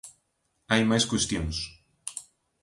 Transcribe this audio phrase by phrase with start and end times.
[0.71, 1.57] Hai máis cuestións.